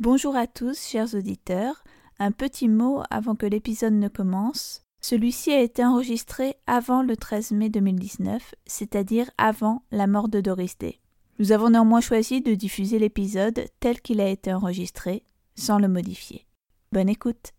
[0.00, 1.84] Bonjour à tous, chers auditeurs.
[2.18, 4.80] Un petit mot avant que l'épisode ne commence.
[5.02, 10.78] Celui-ci a été enregistré avant le 13 mai 2019, c'est-à-dire avant la mort de Doris
[10.78, 11.00] Day.
[11.38, 15.22] Nous avons néanmoins choisi de diffuser l'épisode tel qu'il a été enregistré,
[15.54, 16.46] sans le modifier.
[16.92, 17.52] Bonne écoute.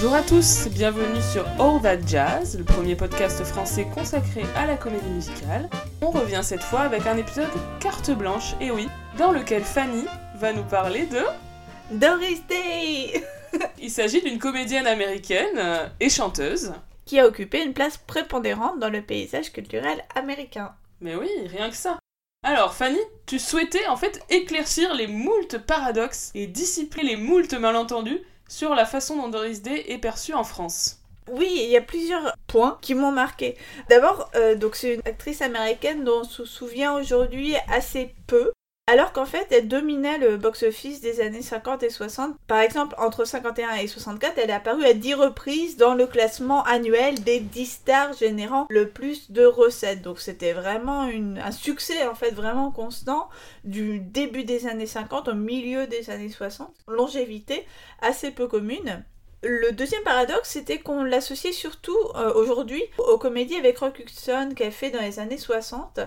[0.00, 4.76] Bonjour à tous, bienvenue sur All That Jazz, le premier podcast français consacré à la
[4.76, 5.68] comédie musicale.
[6.00, 7.48] On revient cette fois avec un épisode
[7.80, 8.86] carte blanche, et oui,
[9.18, 10.04] dans lequel Fanny
[10.36, 11.18] va nous parler de...
[11.90, 13.24] Doris Day
[13.82, 16.74] Il s'agit d'une comédienne américaine euh, et chanteuse.
[17.04, 20.76] Qui a occupé une place prépondérante dans le paysage culturel américain.
[21.00, 21.98] Mais oui, rien que ça.
[22.44, 28.20] Alors Fanny, tu souhaitais en fait éclaircir les moultes paradoxes et dissiper les moultes malentendus
[28.48, 30.98] sur la façon dont Doris Day est perçue en France.
[31.30, 33.56] Oui, il y a plusieurs points qui m'ont marqué.
[33.90, 38.50] D'abord, euh, donc c'est une actrice américaine dont on se souvient aujourd'hui assez peu.
[38.90, 42.34] Alors qu'en fait, elle dominait le box-office des années 50 et 60.
[42.46, 46.62] Par exemple, entre 51 et 64, elle est apparue à 10 reprises dans le classement
[46.64, 50.00] annuel des 10 stars générant le plus de recettes.
[50.00, 53.28] Donc c'était vraiment un succès en fait vraiment constant
[53.64, 56.72] du début des années 50 au milieu des années 60.
[56.88, 57.66] Longévité
[58.00, 59.04] assez peu commune.
[59.42, 64.72] Le deuxième paradoxe, c'était qu'on l'associait surtout euh, aujourd'hui aux comédies avec Rock Hudson qu'elle
[64.72, 66.00] fait dans les années 60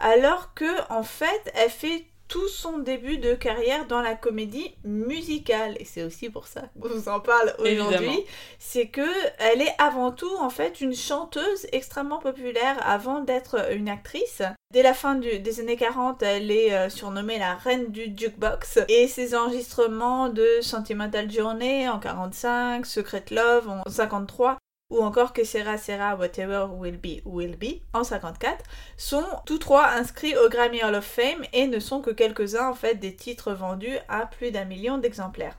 [0.00, 5.76] alors que en fait elle fait tout son début de carrière dans la comédie musicale.
[5.80, 8.24] Et c'est aussi pour ça qu'on vous en parle aujourd'hui.
[8.58, 13.88] C'est que elle est avant tout en fait une chanteuse extrêmement populaire avant d'être une
[13.88, 14.42] actrice.
[14.72, 18.80] Dès la fin des années 40, elle est euh, surnommée la reine du jukebox.
[18.88, 24.58] Et ses enregistrements de Sentimental Journey en 45, Secret Love en 53
[24.90, 28.64] ou encore que Sera Sera Whatever Will Be Will Be en 54
[28.96, 32.74] sont tous trois inscrits au Grammy Hall of Fame et ne sont que quelques-uns en
[32.74, 35.58] fait des titres vendus à plus d'un million d'exemplaires.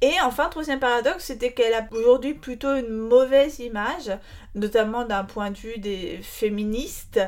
[0.00, 4.12] Et enfin, troisième paradoxe, c'était qu'elle a aujourd'hui plutôt une mauvaise image,
[4.54, 7.20] notamment d'un point de vue des féministes.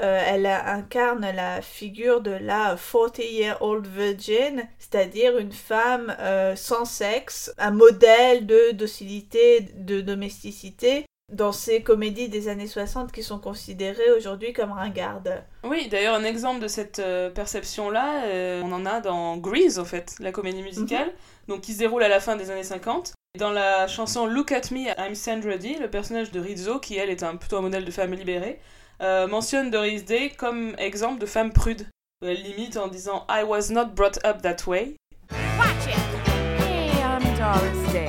[0.00, 7.52] Euh, elle incarne la figure de la 40-year-old virgin, c'est-à-dire une femme euh, sans sexe,
[7.56, 14.10] un modèle de docilité, de domesticité, dans ces comédies des années 60 qui sont considérées
[14.16, 15.44] aujourd'hui comme ringardes.
[15.64, 20.14] Oui, d'ailleurs, un exemple de cette euh, perception-là, on en a dans Grease, en fait,
[20.20, 21.08] la comédie musicale.
[21.08, 21.12] Mhm
[21.48, 23.14] donc qui se déroule à la fin des années 50.
[23.38, 27.10] Dans la chanson Look at Me, I'm Sandra Dee, le personnage de Rizzo, qui elle
[27.10, 28.60] est un, plutôt un modèle de femme libérée,
[29.00, 31.86] euh, mentionne Doris Day comme exemple de femme prude.
[32.24, 34.96] Elle limite en disant I was not brought up that way.
[35.30, 36.60] Watch it.
[36.60, 38.07] Hey, I'm Doris Day.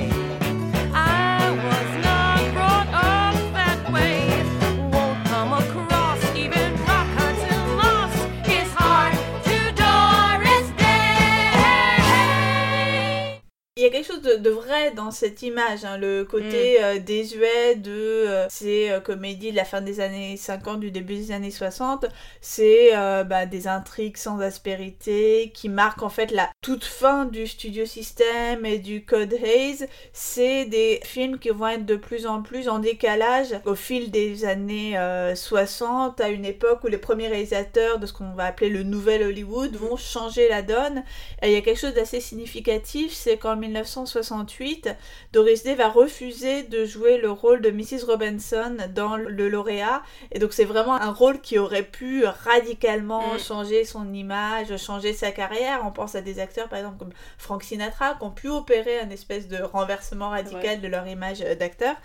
[13.80, 16.82] Il y a quelque chose de, vrai dans cette image, hein, le côté mm.
[16.82, 21.14] euh, désuet de euh, ces euh, comédies de la fin des années 50, du début
[21.14, 22.04] des années 60.
[22.42, 22.90] C'est
[23.24, 28.66] bah, des intrigues sans aspérité qui marquent en fait la toute fin du studio system
[28.66, 29.86] et du code Haze.
[30.12, 34.44] C'est des films qui vont être de plus en plus en décalage au fil des
[34.44, 34.98] années
[35.34, 39.22] 60, à une époque où les premiers réalisateurs de ce qu'on va appeler le nouvel
[39.22, 41.02] Hollywood vont changer la donne.
[41.40, 44.90] Et il y a quelque chose d'assez significatif, c'est qu'en 1968,
[45.32, 48.04] Doris Day va refuser de jouer le rôle de Mrs.
[48.06, 50.02] Robinson dans Le Lauréat.
[50.32, 53.38] Et donc c'est vraiment un rôle qui aurait pu radicalement mm.
[53.38, 55.82] changer son image, changer sa carrière.
[55.84, 59.10] On pense à des acteurs par exemple comme Frank Sinatra qui ont pu opérer un
[59.10, 61.96] espèce de renversement radical de leur image d'acteur.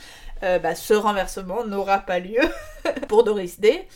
[0.43, 2.41] Euh, bah, ce renversement n'aura pas lieu
[3.07, 3.87] pour Doris Day.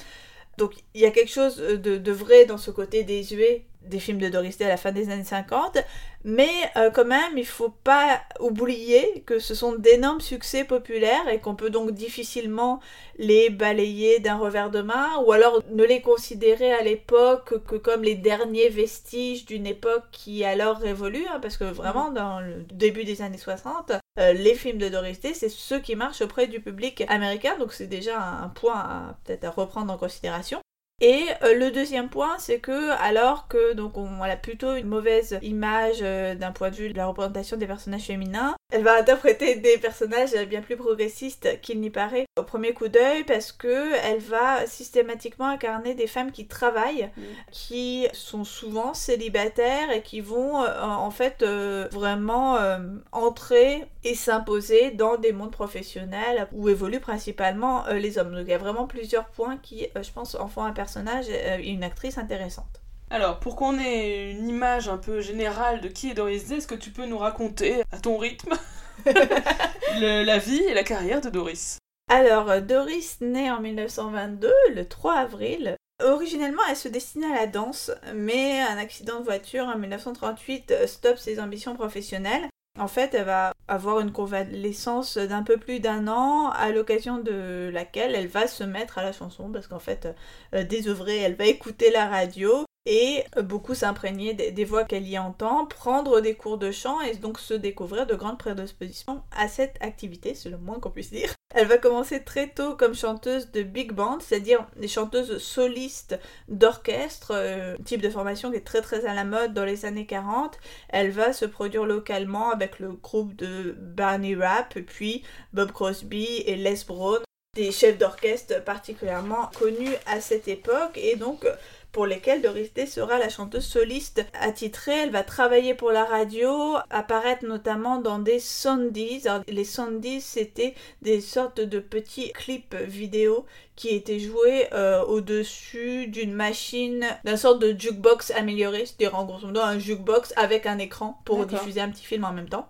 [0.57, 4.19] Donc il y a quelque chose de, de vrai dans ce côté désuet des films
[4.19, 5.77] de Doris Day à la fin des années 50,
[6.23, 11.39] mais euh, quand même, il faut pas oublier que ce sont d'énormes succès populaires et
[11.39, 12.81] qu'on peut donc difficilement
[13.17, 18.03] les balayer d'un revers de main, ou alors ne les considérer à l'époque que comme
[18.03, 23.05] les derniers vestiges d'une époque qui alors révolue, hein, parce que vraiment, dans le début
[23.05, 26.59] des années 60, euh, les films de Doris Day, c'est ceux qui marchent auprès du
[26.59, 30.59] public américain, donc c'est déjà un point peut-être à reprendre en considération.
[31.01, 35.39] Et euh, le deuxième point, c'est que alors que donc on a plutôt une mauvaise
[35.41, 39.55] image euh, d'un point de vue de la représentation des personnages féminins, Elle va interpréter
[39.55, 44.19] des personnages bien plus progressistes qu'il n'y paraît au premier coup d'œil parce que elle
[44.19, 47.21] va systématiquement incarner des femmes qui travaillent, Mm.
[47.51, 52.77] qui sont souvent célibataires et qui vont euh, en fait euh, vraiment euh,
[53.11, 58.31] entrer et s'imposer dans des mondes professionnels où évoluent principalement les hommes.
[58.31, 61.69] Donc il y a vraiment plusieurs points qui, je pense, en font un personnage et
[61.69, 62.81] une actrice intéressante.
[63.09, 66.67] Alors, pour qu'on ait une image un peu générale de qui est Doris Day, est-ce
[66.67, 68.53] que tu peux nous raconter, à ton rythme,
[69.05, 71.79] le- la vie et la carrière de Doris?
[72.11, 75.75] Alors, euh, Doris naît en 1922, le 3 avril.
[76.03, 80.87] Originellement, elle se destinait à la danse, mais un accident de voiture en 1938 euh,
[80.87, 82.47] stoppe ses ambitions professionnelles.
[82.79, 87.69] En fait, elle va avoir une convalescence d'un peu plus d'un an, à l'occasion de
[87.73, 90.07] laquelle elle va se mettre à la chanson, parce qu'en fait,
[90.53, 95.19] euh, désœuvrée, elle va écouter la radio et euh, beaucoup s'imprégner des, voix qu'elle y
[95.19, 99.75] entend, prendre des cours de chant et donc se découvrir de grandes prédispositions à cette
[99.79, 101.31] activité, c'est le moins qu'on puisse dire.
[101.53, 107.31] Elle va commencer très tôt comme chanteuse de big band, c'est-à-dire des chanteuses solistes d'orchestre,
[107.35, 110.57] euh, type de formation qui est très très à la mode dans les années 40.
[110.89, 116.55] Elle va se produire localement avec le groupe de Barney Rapp, puis Bob Crosby et
[116.55, 117.19] Les Brown,
[117.55, 121.45] des chefs d'orchestre particulièrement connus à cette époque et donc
[121.91, 124.91] pour lesquels Doris Day sera la chanteuse soliste attitrée.
[125.03, 129.23] Elle va travailler pour la radio, apparaître notamment dans des sondies.
[129.47, 133.45] Les sondies, c'était des sortes de petits clips vidéo
[133.75, 139.47] qui étaient joués euh, au-dessus d'une machine, d'une sorte de jukebox amélioré, c'est-à-dire en grosso
[139.47, 142.67] modo un jukebox avec un écran pour diffuser un petit film en même temps.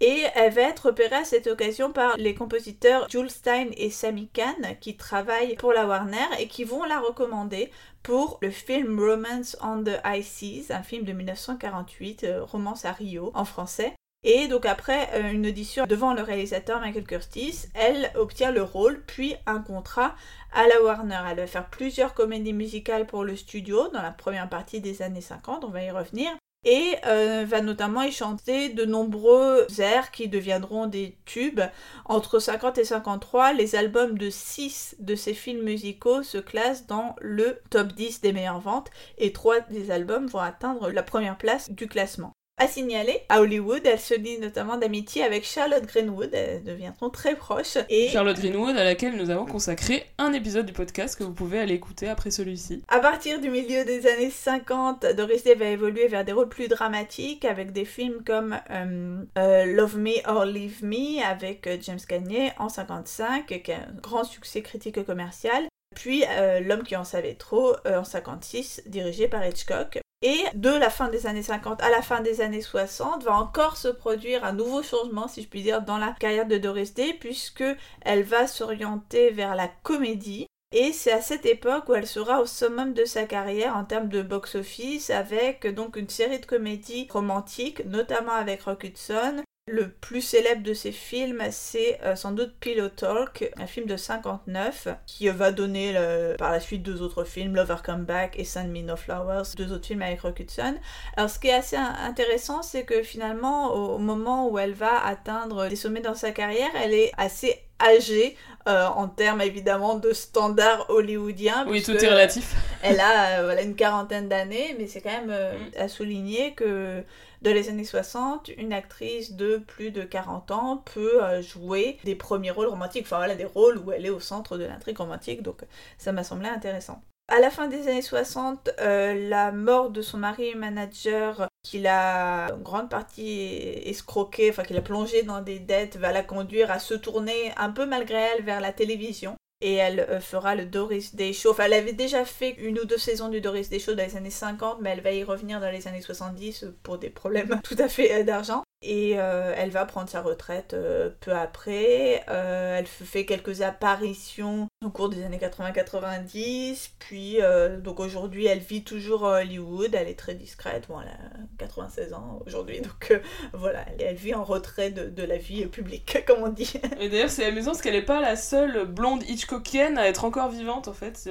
[0.00, 4.28] Et elle va être repérée à cette occasion par les compositeurs Jules Stein et Sammy
[4.28, 7.70] Kahn qui travaillent pour la Warner et qui vont la recommander
[8.02, 12.92] pour le film Romance on the High Seas, un film de 1948, euh, Romance à
[12.92, 13.94] Rio en français.
[14.22, 19.02] Et donc après euh, une audition devant le réalisateur Michael Curtis, elle obtient le rôle
[19.06, 20.14] puis un contrat
[20.52, 21.20] à la Warner.
[21.30, 25.22] Elle va faire plusieurs comédies musicales pour le studio dans la première partie des années
[25.22, 30.28] 50, on va y revenir et euh, va notamment y chanter de nombreux airs qui
[30.28, 31.60] deviendront des tubes.
[32.04, 37.14] Entre 50 et 53, les albums de 6 de ces films musicaux se classent dans
[37.20, 41.70] le top 10 des meilleures ventes et 3 des albums vont atteindre la première place
[41.70, 42.32] du classement.
[42.58, 47.36] À signaler, à Hollywood, elle se lie notamment d'amitié avec Charlotte Greenwood, elles deviendront très
[47.36, 47.76] proches.
[47.90, 51.58] Et Charlotte Greenwood, à laquelle nous avons consacré un épisode du podcast que vous pouvez
[51.60, 52.82] aller écouter après celui-ci.
[52.88, 56.68] À partir du milieu des années 50, Doris Day va évoluer vers des rôles plus
[56.68, 62.00] dramatiques avec des films comme euh, euh, Love Me or Leave Me avec euh, James
[62.08, 65.66] Cagney en 55, qui a un grand succès critique et commercial.
[65.94, 69.98] Puis euh, L'homme qui en savait trop euh, en 56, dirigé par Hitchcock.
[70.22, 73.76] Et de la fin des années 50 à la fin des années 60 va encore
[73.76, 77.12] se produire un nouveau changement, si je puis dire, dans la carrière de Doris Day,
[77.12, 77.64] puisque
[78.00, 80.46] elle va s'orienter vers la comédie.
[80.72, 84.08] Et c'est à cette époque où elle sera au summum de sa carrière en termes
[84.08, 89.42] de box-office, avec donc une série de comédies romantiques, notamment avec Rock Hudson.
[89.68, 93.96] Le plus célèbre de ces films, c'est euh, sans doute Pillow Talk, un film de
[93.96, 98.44] 59, qui va donner le- par la suite deux autres films, Lover Come Back et
[98.44, 100.76] Send Me No Flowers, deux autres films avec Rock Hudson.
[101.16, 105.04] Alors ce qui est assez in- intéressant, c'est que finalement, au moment où elle va
[105.04, 108.36] atteindre des sommets dans sa carrière, elle est assez âgée
[108.68, 111.66] euh, en termes évidemment de standards hollywoodiens.
[111.68, 112.54] Oui, tout est relatif.
[112.82, 115.80] Elle a euh, voilà, une quarantaine d'années, mais c'est quand même euh, Mm.
[115.80, 117.04] à souligner que
[117.42, 122.50] dans les années 60, une actrice de plus de 40 ans peut jouer des premiers
[122.50, 125.60] rôles romantiques, enfin voilà, des rôles où elle est au centre de l'intrigue romantique, donc
[125.98, 127.02] ça m'a semblé intéressant.
[127.28, 132.54] À la fin des années 60, euh, la mort de son mari manager, qui l'a
[132.54, 133.40] en grande partie
[133.84, 137.70] escroqué, enfin qui l'a plongé dans des dettes, va la conduire à se tourner un
[137.70, 139.34] peu malgré elle vers la télévision.
[139.60, 141.50] Et elle euh, fera le Doris Day Show.
[141.50, 144.16] Enfin, elle avait déjà fait une ou deux saisons du Doris Day Show dans les
[144.16, 147.76] années 50, mais elle va y revenir dans les années 70 pour des problèmes tout
[147.78, 148.62] à fait euh, d'argent.
[148.88, 152.22] Et euh, elle va prendre sa retraite euh, peu après.
[152.28, 156.90] Euh, elle fait quelques apparitions au cours des années 80-90.
[157.00, 157.38] Puis,
[157.82, 159.92] donc aujourd'hui, elle vit toujours à Hollywood.
[159.92, 160.86] Elle est très discrète.
[160.88, 161.18] Bon, elle a
[161.58, 162.80] 96 ans aujourd'hui.
[162.80, 163.20] Donc
[163.52, 166.74] voilà, elle, vit en retrait de, de la vie publique, comme on dit.
[167.00, 170.50] Et d'ailleurs, c'est amusant parce qu'elle n'est pas la seule blonde Hitchcockienne à être encore
[170.50, 171.28] vivante en fait.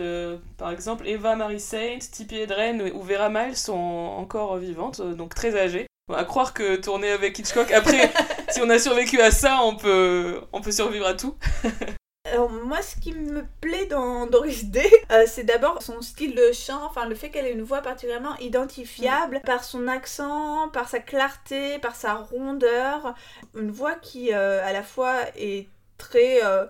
[0.57, 5.57] Par exemple, Eva Marie Saint, Tippi Hedren ou Vera Miles sont encore vivantes, donc très
[5.57, 5.88] âgées.
[6.13, 8.12] À croire que tourner avec Hitchcock, après,
[8.50, 11.35] si on a survécu à ça, on peut, on peut survivre à tout.
[12.31, 16.51] Alors moi, ce qui me plaît dans Doris Day, euh, c'est d'abord son style de
[16.51, 21.00] chant, enfin le fait qu'elle ait une voix particulièrement identifiable par son accent, par sa
[21.00, 23.13] clarté, par sa rondeur,
[23.55, 26.65] une voix qui euh, à la fois est très euh,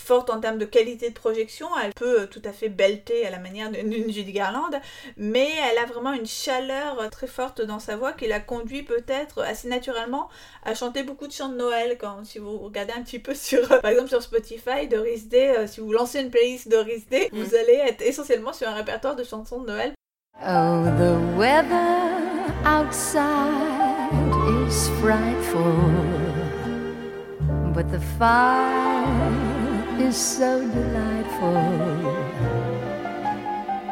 [0.00, 3.30] forte en termes de qualité de projection, elle peut euh, tout à fait belter à
[3.30, 4.70] la manière d'une Judy Garland,
[5.16, 8.82] mais elle a vraiment une chaleur euh, très forte dans sa voix qui la conduit
[8.82, 10.28] peut-être assez naturellement
[10.64, 11.96] à chanter beaucoup de chants de Noël.
[11.98, 15.66] Quand, si vous regardez un petit peu sur, euh, par exemple sur Spotify, Doris Day,
[15.66, 19.24] si vous lancez une playlist Doris Day, vous allez être essentiellement sur un répertoire de
[19.24, 19.92] chansons de Noël.
[20.42, 22.30] Oh, the weather
[22.64, 24.00] outside
[24.66, 25.90] is frightful,
[27.74, 29.49] but the fire
[30.00, 31.56] is so delightful.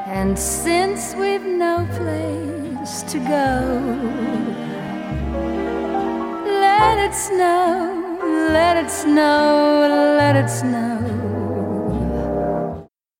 [0.06, 3.54] And since we've no place to go,
[6.44, 8.18] let it snow,
[8.50, 10.98] let it snow, let it snow.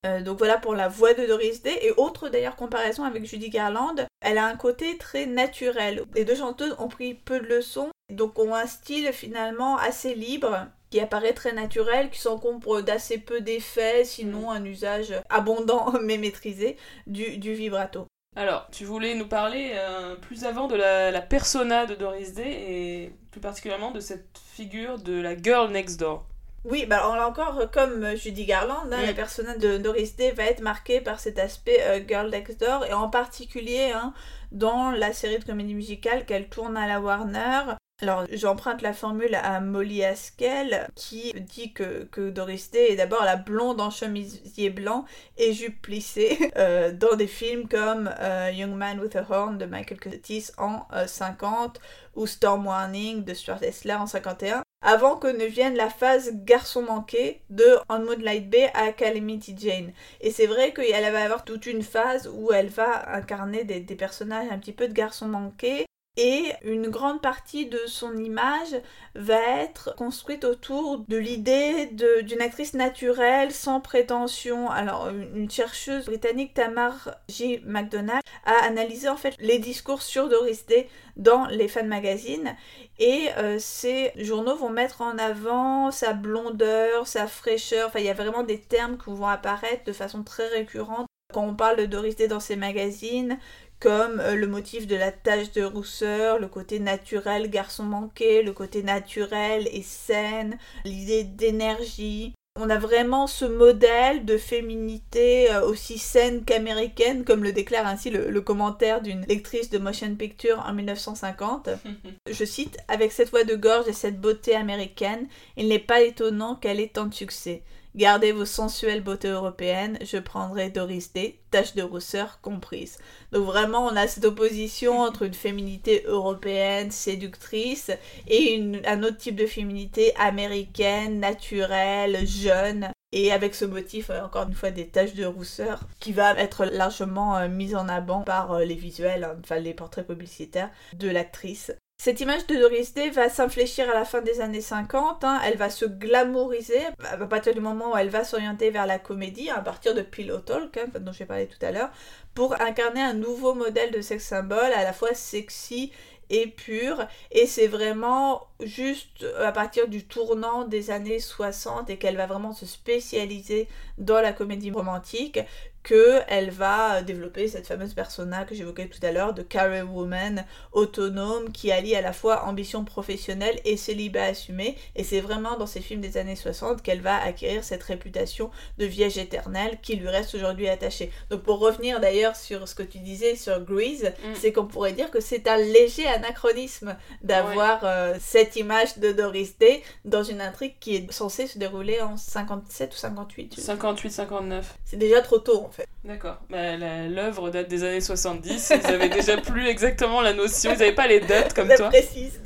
[0.07, 1.79] Euh, donc voilà pour la voix de Doris Day.
[1.83, 6.05] Et autre d'ailleurs comparaison avec Judy Garland, elle a un côté très naturel.
[6.15, 10.69] Les deux chanteuses ont pris peu de leçons, donc ont un style finalement assez libre
[10.91, 16.77] qui apparaît très naturel, qui s'encombre d'assez peu d'effets, sinon un usage abondant mais maîtrisé
[17.07, 18.07] du, du vibrato.
[18.37, 22.51] Alors, tu voulais nous parler euh, plus avant de la, la persona de Doris Day
[22.51, 26.25] et plus particulièrement de cette figure de la girl next door.
[26.65, 29.07] Oui, bah alors là encore, euh, comme Judy Garland, hein, Mm.
[29.07, 32.85] la personnage de Doris Day va être marquée par cet aspect euh, Girl Next Door,
[32.87, 34.13] et en particulier hein,
[34.53, 37.75] dans la série de comédie musicale qu'elle tourne à la Warner.
[38.01, 43.25] Alors, j'emprunte la formule à Molly Haskell, qui dit que, que Doris Day est d'abord
[43.25, 45.05] la blonde en chemisier blanc
[45.37, 49.67] et jupe plissée euh, dans des films comme euh, Young Man with a Horn de
[49.67, 51.81] Michael Curtis en euh, 50
[52.15, 56.83] ou Storm Warning de Stuart Hessler en 51 avant que ne vienne la phase garçon
[56.83, 59.91] manqué de On Moonlight Bay à Calamity Jane.
[60.21, 64.47] Et c'est vrai qu'elle va avoir toute une phase où elle va incarner des personnages
[64.53, 65.85] un petit peu de garçon manqué.
[66.21, 68.75] Et une grande partie de son image
[69.15, 71.87] va être construite autour de l'idée
[72.23, 74.69] d'une actrice naturelle, sans prétention.
[74.69, 77.61] Alors, une chercheuse britannique, Tamar J.
[77.65, 82.57] McDonald, a analysé en fait les discours sur Doris Day dans les fan magazines
[82.99, 88.11] et euh, ces journaux vont mettre en avant sa blondeur, sa fraîcheur, enfin il y
[88.11, 91.85] a vraiment des termes qui vont apparaître de façon très récurrente quand on parle de
[91.85, 93.39] Doris Day dans ces magazines,
[93.81, 98.53] comme euh, le motif de la tache de rousseur, le côté naturel garçon manqué, le
[98.53, 102.33] côté naturel et saine, l'idée d'énergie.
[102.61, 108.11] On a vraiment ce modèle de féminité euh, aussi saine qu'américaine, comme le déclare ainsi
[108.11, 111.69] le, le commentaire d'une lectrice de motion picture en 1950.
[112.31, 116.57] Je cite Avec cette voix de gorge et cette beauté américaine, il n'est pas étonnant
[116.57, 117.63] qu'elle ait tant de succès.
[117.97, 122.99] Gardez vos sensuelles beautés européennes, je prendrai Doris Day, tache de rousseur comprise.
[123.33, 127.91] Donc vraiment, on a cette opposition entre une féminité européenne séductrice
[128.27, 132.91] et un autre type de féminité américaine, naturelle, jeune.
[133.13, 136.67] Et avec ce motif, euh, encore une fois, des taches de rousseur qui va être
[136.67, 141.09] largement euh, mise en avant par euh, les visuels, hein, enfin les portraits publicitaires de
[141.09, 141.73] l'actrice.
[142.01, 145.57] Cette image de Doris Day va s'infléchir à la fin des années 50, hein, elle
[145.57, 149.61] va se glamouriser à partir du moment où elle va s'orienter vers la comédie, à
[149.61, 151.91] partir de Pillow Talk, hein, dont j'ai parlé tout à l'heure,
[152.35, 155.91] pour incarner un nouveau modèle de sex symbole à la fois sexy
[156.31, 157.05] et pur.
[157.33, 162.53] Et c'est vraiment juste à partir du tournant des années 60 et qu'elle va vraiment
[162.53, 163.67] se spécialiser
[163.99, 165.41] dans la comédie romantique
[165.83, 170.45] que elle va développer cette fameuse persona que j'évoquais tout à l'heure de career woman
[170.73, 175.67] autonome qui allie à la fois ambition professionnelle et célibat assumé et c'est vraiment dans
[175.67, 180.09] ces films des années 60 qu'elle va acquérir cette réputation de vierge éternelle qui lui
[180.09, 181.11] reste aujourd'hui attachée.
[181.31, 184.35] Donc pour revenir d'ailleurs sur ce que tu disais sur Grease, Mm.
[184.35, 189.59] c'est qu'on pourrait dire que c'est un léger anachronisme d'avoir euh, cette image de Doris
[189.59, 193.59] Day dans une intrigue qui est censée se dérouler en 57 ou 58.
[193.59, 194.63] 58-59.
[194.85, 195.87] C'est déjà trop tôt en fait.
[196.05, 196.39] D'accord.
[196.51, 196.77] Bah,
[197.09, 198.73] L'œuvre date des années 70.
[198.83, 200.71] Ils avaient déjà plus exactement la notion.
[200.73, 201.89] Ils n'avaient pas les dates comme toi.
[201.91, 202.41] précise.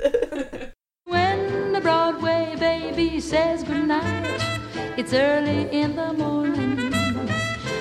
[1.07, 4.02] When the Broadway baby says goodnight,
[4.97, 6.91] it's early in the morning.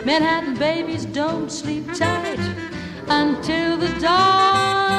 [0.05, 2.39] Manhattan babies don't sleep tight
[3.07, 4.90] until the dawn.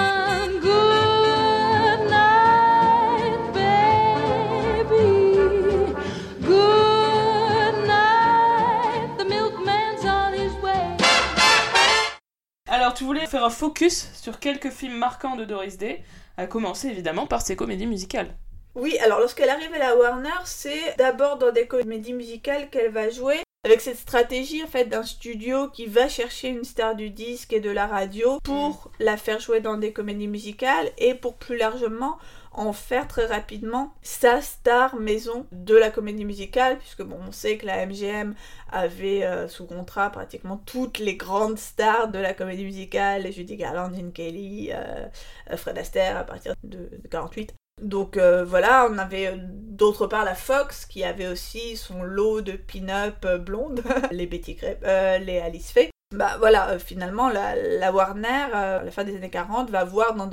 [13.32, 16.02] Faire un focus sur quelques films marquants de Doris Day,
[16.36, 18.36] à commencer évidemment par ses comédies musicales.
[18.74, 23.08] Oui, alors lorsqu'elle arrive à la Warner, c'est d'abord dans des comédies musicales qu'elle va
[23.08, 23.40] jouer.
[23.64, 27.60] Avec cette stratégie en fait d'un studio qui va chercher une star du disque et
[27.60, 32.18] de la radio pour la faire jouer dans des comédies musicales et pour plus largement
[32.54, 37.56] en faire très rapidement sa star maison de la comédie musicale, puisque bon, on sait
[37.56, 38.34] que la MGM
[38.70, 43.94] avait euh, sous contrat pratiquement toutes les grandes stars de la comédie musicale, Judy Garland,
[43.94, 45.06] Gene Kelly, euh,
[45.50, 47.54] euh, Fred Astaire à partir de, 48.
[47.80, 53.26] Donc voilà, on avait d'autre part la Fox qui avait aussi son lot de pin-up
[53.40, 53.82] blondes,
[54.12, 54.84] les Betty Grape,
[55.24, 55.90] les Alice Faye.
[56.14, 60.26] Bah voilà, finalement la, Warner, à la fin des années 40, va voir dans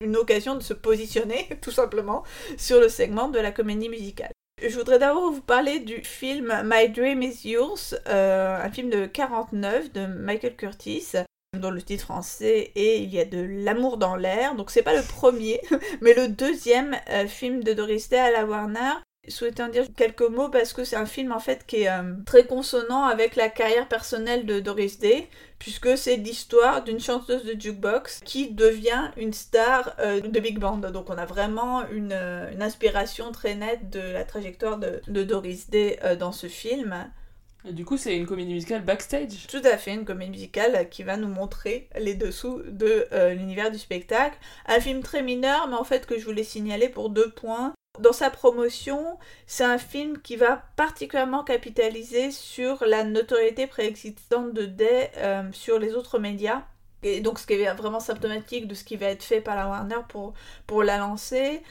[0.00, 2.22] une occasion de se positionner, tout simplement,
[2.56, 4.30] sur le segment de la comédie musicale.
[4.62, 9.04] Je voudrais d'abord vous parler du film My Dream is Yours, euh, un film de
[9.04, 11.12] 49 de Michael Curtis,
[11.58, 14.54] dont le titre français est Il y a de l'amour dans l'air.
[14.54, 15.60] Donc c'est pas le premier,
[16.00, 18.94] mais le deuxième euh, film de Doris Day à la Warner
[19.28, 22.14] souhaitais en dire quelques mots parce que c'est un film en fait qui est euh,
[22.24, 25.28] très consonant avec la carrière personnelle de Doris Day
[25.58, 30.78] puisque c'est l'histoire d'une chanteuse de jukebox qui devient une star euh, de big band.
[30.78, 35.98] Donc on a vraiment une, euh, inspiration très nette de la trajectoire de, Doris Day
[36.18, 37.10] dans ce film.
[37.68, 41.02] Et du coup, c'est une comédie musicale backstage Tout à fait, une comédie musicale qui
[41.02, 44.38] va nous montrer les dessous de l'univers du spectacle.
[44.66, 47.74] Un film très mineur, mais en fait que je voulais signaler pour deux points.
[47.98, 54.66] Dans sa promotion, c'est un film qui va particulièrement capitaliser sur la notoriété préexistante de
[54.66, 56.62] Day euh, sur les autres médias.
[57.02, 59.68] Et donc ce qui est vraiment symptomatique de ce qui va être fait par la
[59.68, 60.34] Warner pour,
[60.66, 61.62] pour la lancer.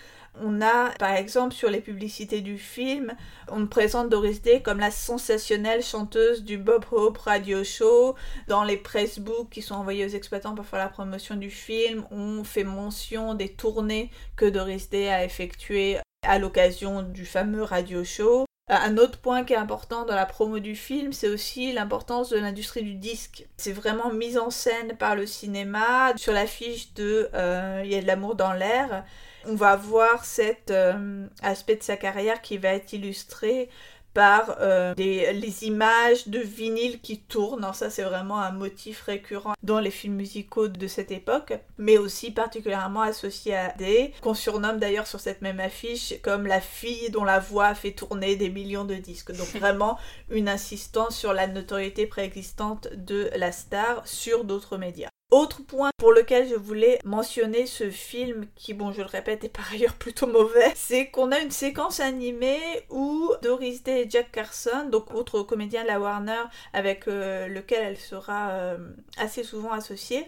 [0.42, 3.16] On a, par exemple, sur les publicités du film,
[3.50, 8.16] on présente Doris Day comme la sensationnelle chanteuse du Bob Hope Radio Show.
[8.48, 12.44] Dans les pressbooks qui sont envoyés aux exploitants pour faire la promotion du film, on
[12.44, 18.46] fait mention des tournées que Doris Day a effectuées à l'occasion du fameux radio show.
[18.72, 22.30] Euh, un autre point qui est important dans la promo du film, c'est aussi l'importance
[22.30, 23.48] de l'industrie du disque.
[23.58, 26.14] C'est vraiment mis en scène par le cinéma.
[26.18, 29.06] Sur l'affiche de euh, Il y a de l'amour dans l'air,
[29.46, 33.70] on va voir cet euh, aspect de sa carrière qui va être illustré
[34.16, 37.70] par euh, les images de vinyle qui tournent.
[37.74, 42.32] ça, c'est vraiment un motif récurrent dans les films musicaux de cette époque, mais aussi
[42.32, 47.26] particulièrement associé à des, qu'on surnomme d'ailleurs sur cette même affiche comme la fille dont
[47.26, 49.34] la voix fait tourner des millions de disques.
[49.36, 55.10] Donc vraiment une insistance sur la notoriété préexistante de la star sur d'autres médias.
[55.32, 59.50] Autre point pour lequel je voulais mentionner ce film, qui, bon, je le répète, est
[59.50, 62.60] par ailleurs plutôt mauvais, c'est qu'on a une séquence animée
[62.92, 67.84] où Doris Day et Jack Carson, donc autre comédien de la Warner avec euh, lequel
[67.84, 68.78] elle sera euh,
[69.18, 70.28] assez souvent associée,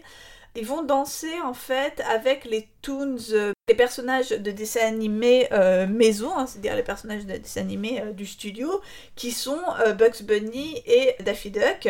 [0.56, 5.48] ils vont danser en fait avec les toons, euh, les personnages de dessins animés
[5.88, 8.80] maison, hein, c'est-à-dire les personnages de dessins animés du studio,
[9.14, 9.60] qui sont
[9.96, 11.88] Bugs Bunny et Daffy Duck.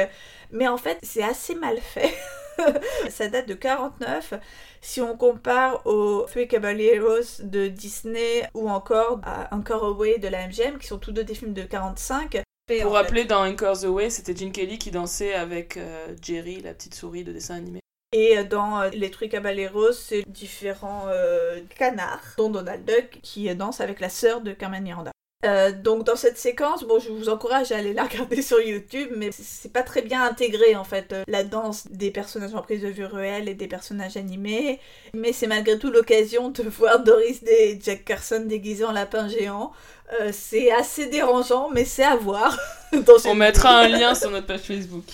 [0.50, 2.12] Mais en fait, c'est assez mal fait.
[3.10, 4.34] ça date de 49.
[4.80, 10.46] Si on compare aux Three Caballeros de Disney ou encore à Encore Away de la
[10.46, 12.42] MGM, qui sont tous deux des films de 45.
[12.82, 16.74] Pour rappeler, dans Encore the Way, c'était Gene Kelly qui dansait avec euh, Jerry, la
[16.74, 17.80] petite souris de dessin animé.
[18.12, 23.80] Et dans euh, Les Three Caballeros, c'est différents euh, canards, dont Donald Duck, qui danse
[23.80, 25.12] avec la sœur de Carmen Miranda.
[25.44, 29.10] Euh, donc dans cette séquence, bon, je vous encourage à aller la regarder sur YouTube,
[29.16, 32.82] mais c'est pas très bien intégré en fait euh, la danse des personnages en prise
[32.82, 34.80] de vue réelle et des personnages animés.
[35.14, 39.28] Mais c'est malgré tout l'occasion de voir Doris Day et Jack Carson déguisés en lapin
[39.28, 39.72] géant.
[40.20, 42.58] Euh, c'est assez dérangeant, mais c'est à voir.
[43.26, 45.04] On mettra un lien sur notre page Facebook.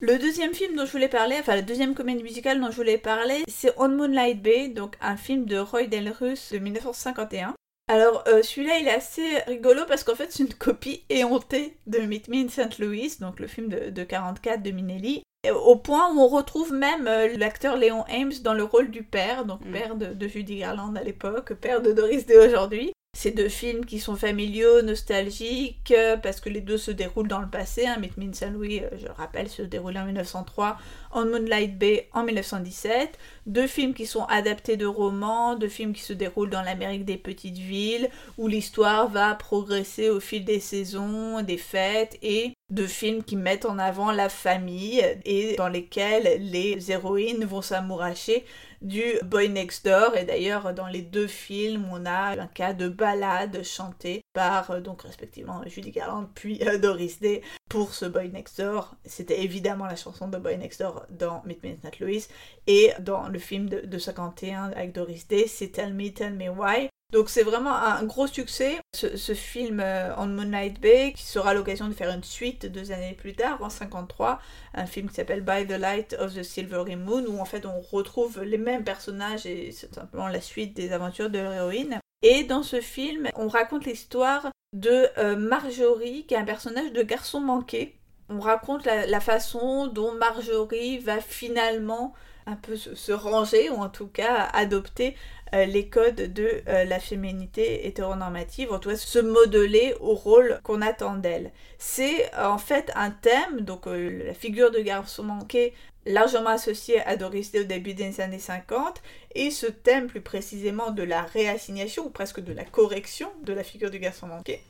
[0.00, 2.98] Le deuxième film dont je voulais parler, enfin la deuxième comédie musicale dont je voulais
[2.98, 7.54] parler, c'est On Moonlight Bay, donc un film de Roy Delrus de 1951.
[7.88, 11.98] Alors euh, celui-là il est assez rigolo parce qu'en fait c'est une copie éhontée de
[11.98, 12.78] Meet Me in St.
[12.78, 17.06] Louis, donc le film de, de 44 de Minelli, au point où on retrouve même
[17.06, 19.72] euh, l'acteur Léon Ames dans le rôle du père, donc mm.
[19.72, 22.92] père de, de, Judy Garland à l'époque, père de Doris Day aujourd'hui.
[23.18, 27.40] Ces deux films qui sont familiaux, nostalgiques, euh, parce que les deux se déroulent dans
[27.40, 27.84] le passé.
[27.84, 27.96] Hein.
[27.98, 28.52] Meet Me in St.
[28.52, 30.78] Louis, je le rappelle, se déroule en 1903,
[31.10, 36.02] On Moonlight Bay en 1917 deux films qui sont adaptés de romans, deux films qui
[36.02, 41.42] se déroulent dans l'Amérique des petites villes, où l'histoire va progresser au fil des saisons,
[41.42, 46.92] des fêtes, et deux films qui mettent en avant la famille et dans lesquels les
[46.92, 48.44] héroïnes vont s'amouracher
[48.82, 50.16] du Boy Next Door.
[50.16, 54.80] Et d'ailleurs, dans les deux films, on a un cas de ballade chantée par, euh,
[54.80, 58.94] donc respectivement, Judy Garland puis euh, Doris Day pour ce Boy Next Door.
[59.04, 62.26] C'était évidemment la chanson de Boy Next Door dans Meet Me Louis
[62.66, 66.88] et dans le film de, 51 avec Doris Day, c'est Tell Me, Tell Me Why.
[67.10, 71.88] Donc c'est vraiment un gros succès, ce, film euh, On Moonlight Bay, qui sera l'occasion
[71.88, 74.38] de faire une suite deux années plus tard, en 53,
[74.74, 77.80] un film qui s'appelle By the Light of the Silvery Moon, où en fait on
[77.80, 81.98] retrouve les mêmes personnages et c'est simplement la suite des aventures de l'héroïne.
[82.20, 87.02] Et dans ce film, on raconte l'histoire de euh, Marjorie, qui est un personnage de
[87.02, 87.98] garçon manqué.
[88.28, 92.12] On raconte la façon dont Marjorie va finalement
[92.48, 95.14] un peu se, ranger ou en tout cas adopter
[95.54, 100.60] euh, les codes de euh, la féminité hétéronormative, en tout cas se modeler au rôle
[100.62, 101.52] qu'on attend d'elle.
[101.78, 105.74] C'est euh, en fait un thème, donc la figure de garçon manqué
[106.06, 109.02] largement associée à Doris Day au début des années 50,
[109.34, 113.62] et ce thème plus précisément de la réassignation ou presque de la correction de la
[113.62, 114.62] figure du garçon manqué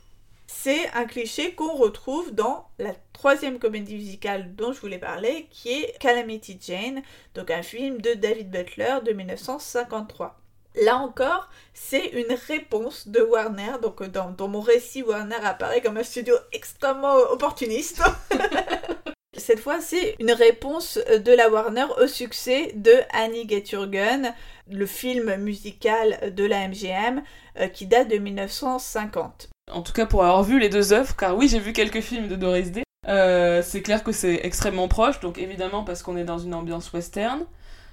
[0.51, 5.69] c'est un cliché qu'on retrouve dans la troisième comédie musicale dont je voulais parler, qui
[5.69, 7.03] est Calamity Jane,
[7.35, 10.41] donc un film de David Butler de 1953.
[10.81, 13.73] Là encore, c'est une réponse de Warner.
[13.83, 18.01] Donc, dans, dans, mon récit, Warner apparaît comme un studio extrêmement opportuniste.
[19.37, 24.33] Cette fois, c'est une réponse de la Warner au succès de Annie Get Your Gun,
[24.67, 27.21] le film musical de la MGM
[27.59, 29.49] euh, qui date de 1950.
[29.71, 32.27] En tout cas, pour avoir vu les deux œuvres, car oui, j'ai vu quelques films
[32.27, 36.23] de Doris Day, euh, c'est clair que c'est extrêmement proche, donc évidemment parce qu'on est
[36.23, 37.45] dans une ambiance western.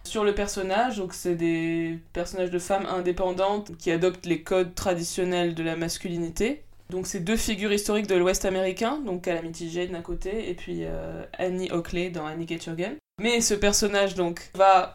[0.05, 5.55] Sur le personnage, donc c'est des personnages de femmes indépendantes qui adoptent les codes traditionnels
[5.55, 6.63] de la masculinité.
[6.91, 10.85] Donc c'est deux figures historiques de l'Ouest américain, donc Calamity Jane d'un côté et puis
[10.85, 12.95] euh, Annie Oakley dans Annie Gun.
[13.21, 14.95] Mais ce personnage donc va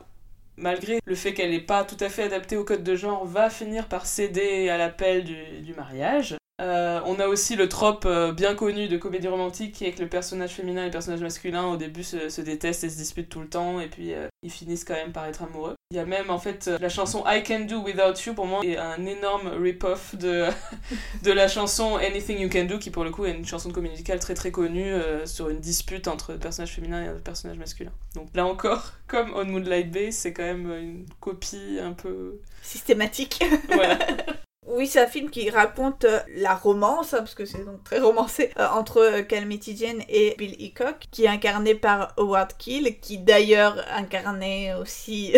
[0.58, 3.50] malgré le fait qu'elle n'est pas tout à fait adaptée au code de genre, va
[3.50, 6.38] finir par céder à l'appel du, mariage.
[6.62, 10.02] Euh, on a aussi le trope euh, bien connu de comédie romantique qui est que
[10.02, 13.42] le personnage féminin et le personnage masculin au début se, détestent et se disputent tout
[13.42, 15.74] le temps et puis euh, ils finissent quand même par être amoureux.
[15.90, 18.62] Il y a même en fait la chanson I Can Do Without You pour moi
[18.64, 20.46] est un énorme rip-off de,
[21.24, 23.74] de la chanson Anything You Can Do qui pour le coup est une chanson de
[23.74, 24.94] comédie musicale très très connue
[25.26, 27.92] sur une dispute entre le personnage féminin et le personnage masculin.
[28.14, 32.40] Donc là encore, comme On Moonlight Bay, c'est quand même une copie un peu...
[32.62, 33.44] Systématique.
[33.74, 33.98] voilà.
[34.68, 38.00] Oui, c'est un film qui raconte euh, la romance, hein, parce que c'est donc très
[38.00, 43.84] romancé, euh, entre euh, et Bill Hickok, qui est incarné par Howard Keel, qui d'ailleurs
[43.96, 45.34] incarnait aussi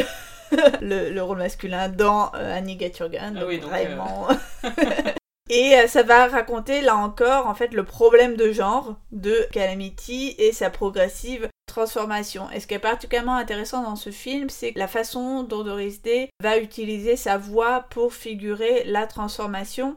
[0.82, 3.36] le, rôle masculin dans Annie Get Your Gun.
[3.38, 4.28] Ah oui, vraiment.
[5.56, 10.52] Et ça va raconter là encore en fait le problème de genre de Calamity et
[10.52, 12.50] sa progressive transformation.
[12.50, 16.30] Et ce qui est particulièrement intéressant dans ce film, c'est la façon dont Doris Day
[16.42, 19.96] va utiliser sa voix pour figurer la transformation.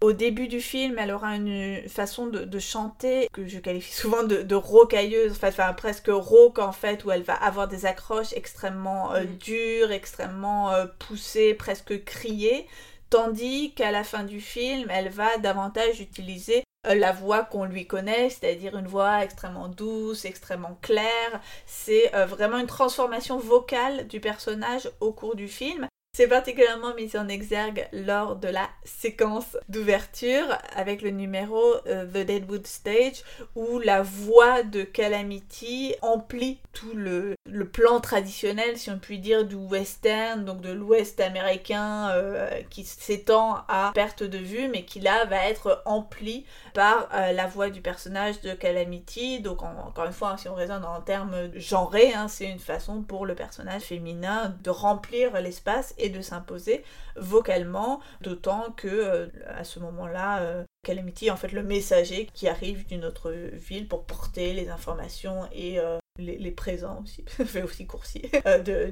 [0.00, 4.54] Au début du film, elle aura une façon de, chanter que je qualifie souvent de,
[4.56, 9.12] rocailleuse, en fait, enfin presque rauque en fait, où elle va avoir des accroches extrêmement
[9.14, 9.36] euh, mm.
[9.38, 12.66] dures, extrêmement euh, poussées, presque criées,
[13.10, 17.86] tandis qu'à la fin du film, elle va davantage utiliser euh, la voix qu'on lui
[17.86, 21.40] connaît, c'est-à-dire une voix extrêmement douce, extrêmement claire.
[21.66, 25.87] C'est euh, vraiment une transformation vocale du personnage au cours du film.
[26.18, 32.26] C'est particulièrement mis en exergue lors de la séquence d'ouverture avec le numéro euh, The
[32.26, 33.22] Deadwood Stage
[33.54, 37.36] où la voix de Calamity emplit tout le,
[37.72, 43.58] plan traditionnel, si on peut dire, du western, donc de l'ouest américain euh, qui s'étend
[43.68, 47.80] à perte de vue, mais qui là va être empli par euh, la voix du
[47.80, 49.38] personnage de Calamity.
[49.38, 53.24] Donc encore une fois, si on raisonne en termes genrés, hein, c'est une façon pour
[53.24, 56.82] le personnage féminin de remplir l'espace et de s'imposer
[57.16, 62.48] vocalement, d'autant que euh, à ce moment-là, euh, Calamity est en fait le messager qui
[62.48, 67.86] arrive d'une autre ville pour porter les informations et euh, les, présents aussi, fait aussi
[67.86, 68.30] coursier,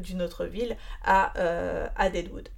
[0.02, 2.48] d'une autre ville à Deadwood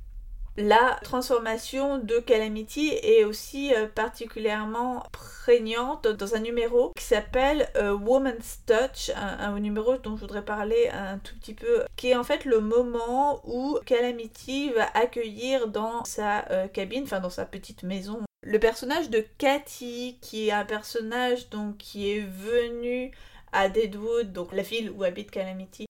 [0.59, 7.93] la transformation de Calamity est aussi euh, particulièrement prégnante dans un numéro qui s'appelle euh,
[7.97, 12.25] Woman's Touch, un, numéro dont je voudrais parler un tout petit peu, qui est en
[12.25, 17.85] fait le moment où Calamity va accueillir dans sa euh, cabine, enfin dans sa petite
[17.85, 21.47] maison, le personnage de Cathy, qui est un personnage
[21.79, 23.13] qui est venu
[23.53, 25.88] à Deadwood, donc la ville où habite Calamity,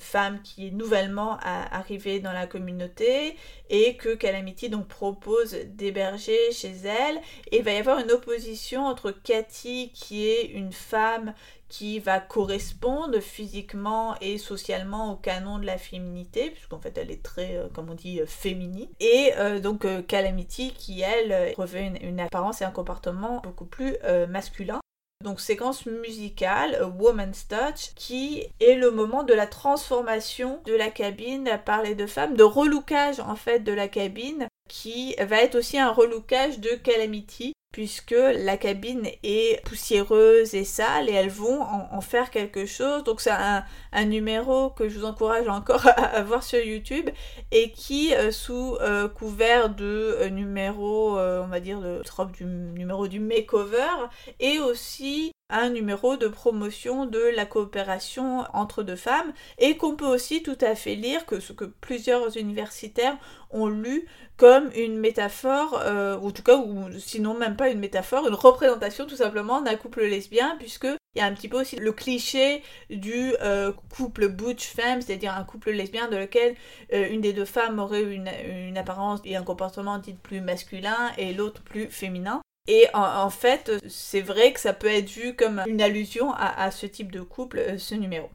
[0.00, 3.36] femme qui est nouvellement arrivée dans la communauté
[3.70, 8.86] et que Calamity donc propose d'héberger chez elle et il va y avoir une opposition
[8.86, 11.34] entre Cathy qui est une femme
[11.68, 17.22] qui va correspondre physiquement et socialement au canon de la féminité, puisqu'en fait elle est
[17.22, 18.88] très, euh, comme on dit, euh, féminine.
[19.00, 23.96] Et euh, donc Calamity qui, elle, revêt une, apparence et un comportement beaucoup plus
[24.28, 24.80] masculin
[25.24, 31.58] donc séquence musicale, Woman's Touch, qui est le moment de la transformation de la cabine
[31.64, 35.78] par les deux femmes, de relookage en fait de la cabine qui va être aussi
[35.78, 42.00] un relookage de Calamity puisque la cabine est poussiéreuse et sale et elles vont en,
[42.00, 43.02] faire quelque chose.
[43.02, 43.64] Donc c'est un,
[44.04, 47.10] numéro que je vous encourage encore à, voir sur YouTube
[47.50, 49.84] et qui, euh, sous euh, couvert de
[50.20, 52.00] euh, numéro, on va dire, de
[52.36, 54.06] du numéro du makeover,
[54.38, 60.06] est aussi un numéro de promotion de la coopération entre deux femmes et qu'on peut
[60.06, 63.18] aussi tout à fait lire que ce que plusieurs universitaires
[63.50, 64.06] ont lu
[64.36, 68.34] comme une métaphore, euh, ou en tout cas, ou sinon même pas une métaphore, une
[68.34, 71.92] représentation tout simplement d'un couple lesbien, puisque il y a un petit peu aussi le
[71.92, 76.56] cliché du euh, couple butch-femme, c'est-à-dire un couple lesbien dans lequel
[76.92, 78.28] euh, une des deux femmes aurait une,
[78.76, 82.40] apparence et un comportement dit plus masculin et l'autre plus féminin.
[82.66, 86.86] Et en, fait, c'est vrai que ça peut être vu comme une allusion à, ce
[86.86, 88.30] type de couple, euh, ce numéro.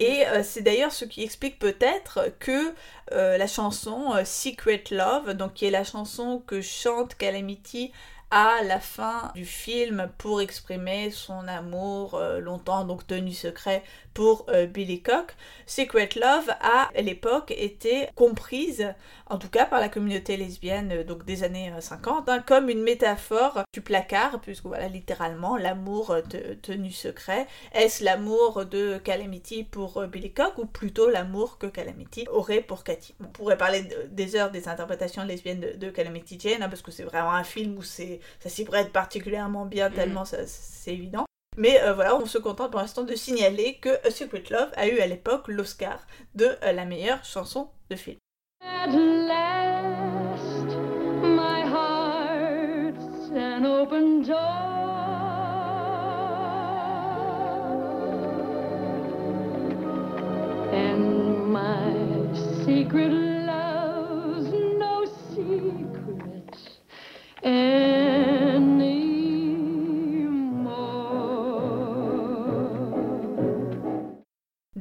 [0.00, 2.74] Et c'est d'ailleurs ce qui explique peut-être que
[3.12, 7.92] la chanson Secret Love, donc qui est la chanson que chante Calamity
[8.36, 14.66] à la fin du film pour exprimer son amour longtemps donc tenu secret pour euh,
[14.66, 15.34] Billy Cock,
[15.66, 18.94] Secret Love a à l'époque été comprise,
[19.26, 22.70] en tout cas par la communauté lesbienne euh, donc des années 50, euh, hein, comme
[22.70, 26.16] une métaphore du placard, puisque voilà littéralement l'amour
[26.62, 27.46] tenu secret.
[27.72, 33.14] Est-ce l'amour de Calamity pour Billy Cock ou plutôt l'amour que Calamity aurait pour Cathy?
[33.20, 37.02] On pourrait parler des heures des interprétations lesbiennes de, Calamity Jane, hein, parce que c'est
[37.02, 38.04] vraiment un film où ça
[38.46, 39.94] s'y prête particulièrement bien, mm-hmm.
[39.94, 41.26] tellement c'est évident.
[41.56, 44.88] Mais euh, voilà, on se contente pour l'instant de signaler que A Secret Love a
[44.88, 46.00] eu à l'époque l'Oscar
[46.34, 48.18] de euh, la meilleure chanson de film.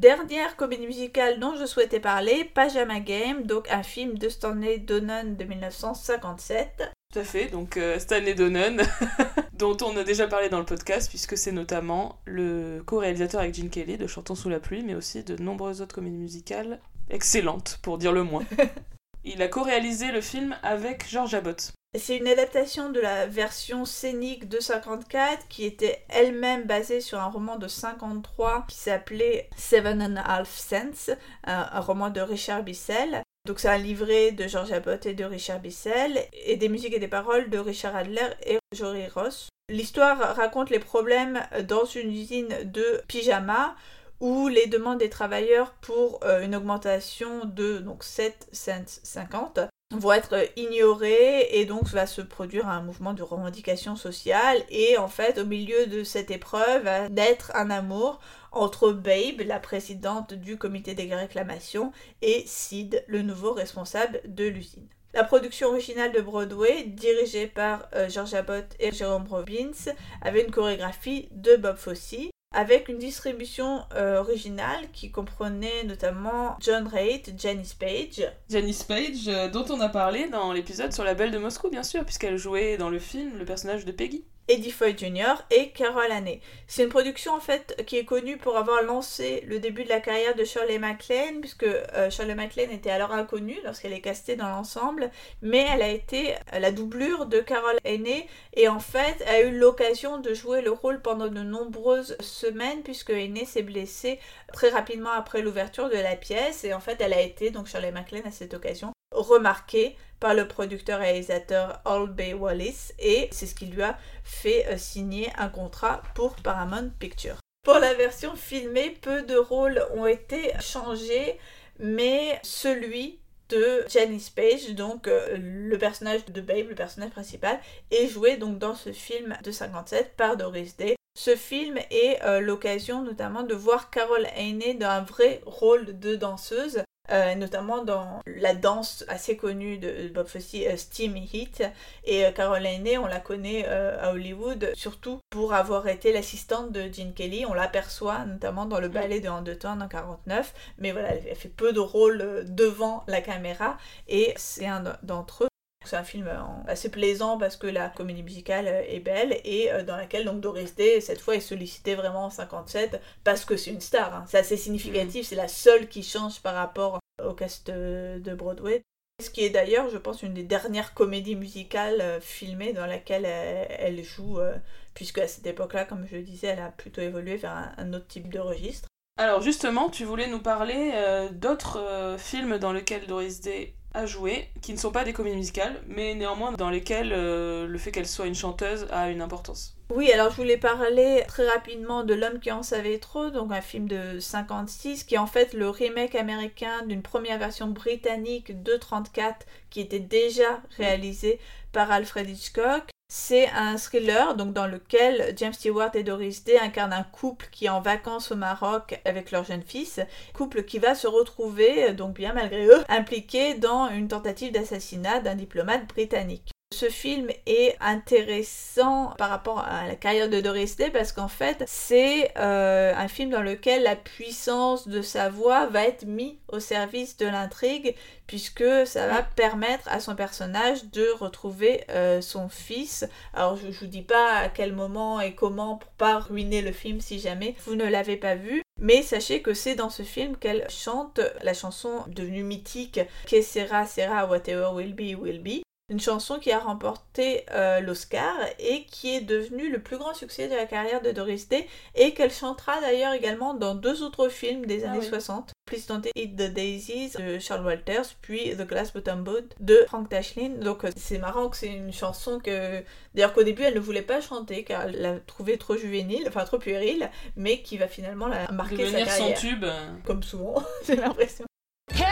[0.04, 5.38] Dernière comédie musicale dont je souhaitais parler, Pajama Game, donc un film de Stanley Donen
[5.38, 6.92] de 1957.
[7.13, 8.82] Tout à fait, donc euh, Stanley Donen,
[9.54, 13.70] dont on a déjà parlé dans le podcast, puisque c'est notamment le co-réalisateur avec Gene
[13.70, 17.98] Kelly de Chantons sous la pluie, mais aussi de nombreuses autres comédies musicales excellentes, pour
[17.98, 18.44] dire le moins.
[19.25, 21.71] Il a co-réalisé le film avec George Abbott.
[21.97, 27.29] C'est une adaptation de la version scénique de 54 qui était elle-même basée sur un
[27.29, 31.13] roman de 53 qui s'appelait Seven and a Half Cents,
[31.45, 33.21] un, roman de Richard Bissell.
[33.45, 36.99] Donc c'est un livret de George Abbott et de Richard Bissell et des musiques et
[36.99, 39.47] des paroles de Richard Adler et Jory Ross.
[39.69, 43.75] L'histoire raconte les problèmes dans une usine de pyjama
[44.19, 49.60] où les demandes des travailleurs pour euh, une augmentation de donc 7 cents 50
[49.91, 55.08] vont être ignorés et donc va se produire un mouvement de revendication sociale et en
[55.08, 58.19] fait au milieu de cette épreuve va naître un amour
[58.54, 64.88] entre Babe, la présidente du comité des réclamations, et Sid, le nouveau responsable de l'usine.
[65.15, 70.52] La production originale de Broadway, dirigée par euh, George Abbott et Jerome Robbins, avait une
[70.52, 72.15] chorégraphie de Bob Fosse
[72.54, 78.32] avec une distribution euh, originale qui comprenait notamment John Raitt, Janice Page.
[78.50, 81.84] Janice Page, euh, dont on a parlé dans l'épisode sur la Belle de Moscou, bien
[81.84, 84.24] sûr, puisqu'elle jouait dans le film le personnage de Peggy.
[84.47, 85.36] Eddie Foy Jr.
[85.51, 86.41] et Carol Anney.
[86.67, 89.99] C'est une production en fait qui est connue pour avoir lancé le début de la
[89.99, 94.49] carrière de Shirley MacLaine, puisque euh, Shirley MacLaine était alors inconnue lorsqu'elle est castée dans
[94.49, 99.58] l'ensemble, mais elle a été la doublure de Carol Anney et en fait a eu
[99.58, 104.19] l'occasion de jouer le rôle pendant de nombreuses semaines puisque Anney s'est blessée
[104.51, 107.91] très rapidement après l'ouverture de la pièce et en fait elle a été donc Shirley
[107.91, 108.92] MacLaine à cette occasion
[109.23, 114.65] remarquée par le producteur réalisateur All Bay Wallis et c'est ce qui lui a fait
[114.67, 117.38] euh, signer un contrat pour Paramount Pictures.
[117.63, 121.39] Pour la version filmée, peu de rôles ont été changés,
[121.79, 127.59] mais celui de Janice Page, donc euh, le personnage de Babe, le personnage principal,
[127.91, 130.95] est joué donc dans ce film de 57 par Doris Day.
[131.17, 136.15] Ce film est euh, l'occasion notamment de voir Carol Haney dans un vrai rôle de
[136.15, 141.63] danseuse euh, notamment dans la danse assez connue de Bob Fosse, euh, Steam Heat.
[142.06, 147.13] Et euh, Caroline on la connaît à Hollywood, surtout pour avoir été l'assistante de Gene
[147.13, 147.46] Kelly.
[147.46, 150.54] On l'aperçoit notamment dans le ballet de Anderton en 49.
[150.78, 155.53] Mais voilà, elle fait peu de rôles devant la caméra et c'est un d'entre eux.
[155.86, 156.30] C'est un film
[156.67, 161.02] assez plaisant parce que la comédie musicale est belle et dans laquelle donc Doris Day
[161.02, 164.13] cette fois est sollicitée vraiment en 57 parce que c'est une star.
[164.13, 164.26] Hein.
[164.28, 165.30] C'est assez significatif, mm.
[165.30, 168.84] c'est la seule qui change par rapport au cast de Broadway.
[169.22, 173.26] Ce qui est d'ailleurs, je pense, une des dernières comédies musicales euh, filmées dans laquelle
[173.26, 174.56] elle, joue, euh,
[174.96, 177.93] puisque à cette époque-là, comme je le disais, elle a plutôt évolué vers un, un
[177.93, 178.88] autre type de registre.
[179.17, 184.06] Alors justement, tu voulais nous parler euh, d'autres euh, films dans lesquels Doris Day a
[184.06, 187.91] joué, qui ne sont pas des comédies musicales, mais néanmoins dans lesquels euh, le fait
[187.91, 189.75] qu'elle soit une chanteuse a une importance.
[189.89, 193.62] Oui, alors je voulais parler très rapidement de L'homme qui en savait trop, donc un
[193.62, 198.75] film de 56 qui est en fait le remake américain d'une première version britannique de
[198.75, 201.39] 34 qui était déjà réalisée
[201.71, 202.92] par Alfred Hitchcock.
[203.15, 207.65] C'est un thriller donc dans lequel James Stewart et Doris Day incarnent un couple qui
[207.65, 209.99] est en vacances au Maroc avec leur jeune fils,
[210.34, 215.36] couple qui va se retrouver donc bien malgré eux impliqué dans une tentative d'assassinat d'un
[215.36, 216.53] diplomate britannique.
[216.73, 221.63] Ce film est intéressant par rapport à la carrière de Doris Day parce qu'en fait
[221.67, 226.59] c'est euh, un film dans lequel la puissance de sa voix va être mise au
[226.59, 233.05] service de l'intrigue puisque ça va permettre à son personnage de retrouver euh, son fils.
[233.36, 236.71] Alors je, je vous dis pas à quel moment et comment pour pas ruiner le
[236.71, 238.63] film si jamais vous ne l'avez pas vu.
[238.79, 243.86] Mais sachez que c'est dans ce film qu'elle chante la chanson devenue mythique Que sera
[243.86, 249.15] sera whatever will be will be une chanson qui a remporté euh, l'Oscar et qui
[249.15, 252.80] est devenue le plus grand succès de la carrière de Doris Day et qu'elle chantera
[252.82, 255.08] d'ailleurs également dans deux autres films des Ah années oui.
[255.08, 255.52] 60.
[255.65, 260.08] Please Don't Eat the Daisies de Charles Walters, puis The Glass Bottom Boat de Frank
[260.10, 260.50] Tashlin.
[260.62, 264.02] Donc euh, c'est marrant que c'est une chanson que, d'ailleurs qu'au début elle ne voulait
[264.02, 268.28] pas chanter car elle l'a trouvée trop juvénile, enfin trop puérile, mais qui va finalement
[268.28, 269.39] la marquer sa Devenir son carrière.
[269.39, 269.63] tube.
[269.65, 270.56] euh, Comme souvent,
[270.88, 271.46] j'ai l'impression.
[271.93, 272.04] K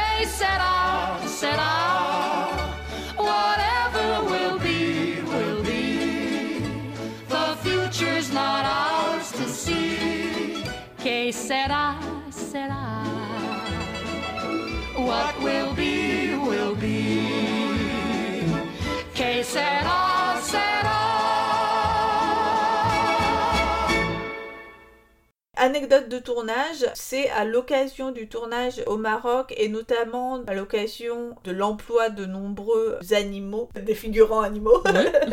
[25.57, 31.51] Anecdote de tournage, c'est à l'occasion du tournage au Maroc et notamment à l'occasion de
[31.51, 34.81] l'emploi de nombreux animaux, des figurants animaux,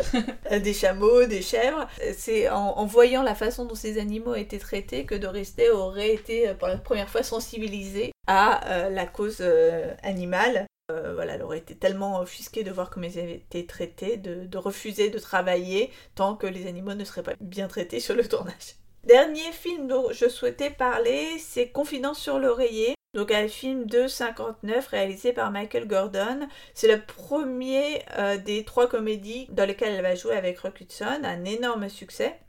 [0.51, 1.87] des chameaux, des chèvres.
[2.13, 6.13] C'est en, en voyant la façon dont ces animaux étaient traités que Doris Day aurait
[6.13, 10.67] été euh, pour la première fois sensibilisée à euh, la cause euh, animale.
[10.91, 14.45] Euh, voilà, elle aurait été tellement offusquée de voir comment ils avaient été traités, de,
[14.45, 18.27] de refuser de travailler tant que les animaux ne seraient pas bien traités sur le
[18.27, 18.75] tournage.
[19.05, 22.95] Dernier film dont je souhaitais parler, c'est Confidence sur l'oreiller.
[23.15, 26.47] Donc un film de 59 réalisé par Michael Gordon.
[26.73, 31.21] C'est le premier euh, des trois comédies dans lesquelles elle va jouer avec Rock Hudson,
[31.23, 32.39] un énorme succès.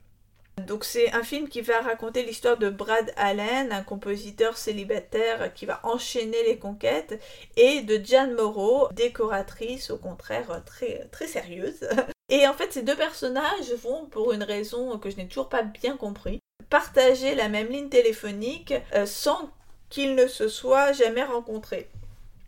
[0.67, 5.65] Donc c'est un film qui va raconter l'histoire de Brad Allen, un compositeur célibataire qui
[5.65, 7.19] va enchaîner les conquêtes,
[7.55, 11.87] et de Jan Morrow, décoratrice au contraire très, très sérieuse.
[12.31, 15.63] Et en fait ces deux personnages vont, pour une raison que je n'ai toujours pas
[15.63, 16.39] bien compris,
[16.69, 19.51] partager la même ligne téléphonique euh, sans
[19.89, 21.89] qu'ils ne se soient jamais rencontrés.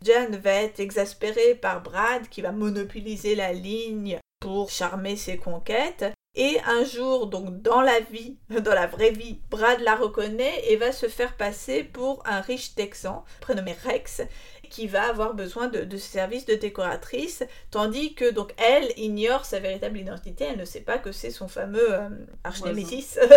[0.02, 6.06] Jan va être exaspérée par Brad qui va monopoliser la ligne pour charmer ses conquêtes.
[6.36, 10.76] Et un jour, donc dans la vie, dans la vraie vie, Brad la reconnaît et
[10.76, 14.22] va se faire passer pour un riche Texan, prénommé Rex,
[14.74, 19.60] qui va avoir besoin de, de services de décoratrice, tandis que donc elle ignore sa
[19.60, 22.08] véritable identité, elle ne sait pas que c'est son fameux euh,
[22.42, 23.20] arch-némésis.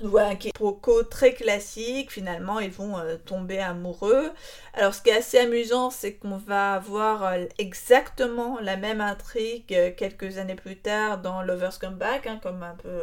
[0.00, 4.32] Voilà, un quiproquo très classique, finalement ils vont euh, tomber amoureux.
[4.72, 9.72] Alors ce qui est assez amusant, c'est qu'on va avoir euh, exactement la même intrigue
[9.72, 13.02] euh, quelques années plus tard dans Lovers Come Back, hein, comme un peu